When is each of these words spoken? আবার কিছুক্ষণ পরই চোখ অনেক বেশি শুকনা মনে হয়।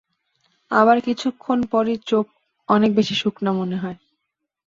আবার 0.71 0.97
কিছুক্ষণ 1.01 1.59
পরই 1.71 1.97
চোখ 2.07 2.25
অনেক 2.69 2.91
বেশি 2.95 3.15
শুকনা 3.15 3.51
মনে 3.53 3.77
হয়। 3.77 3.97